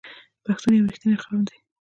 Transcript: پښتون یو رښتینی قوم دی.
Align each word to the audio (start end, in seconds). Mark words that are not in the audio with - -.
پښتون 0.43 0.71
یو 0.75 0.87
رښتینی 0.91 1.17
قوم 1.23 1.39
دی. 1.47 1.57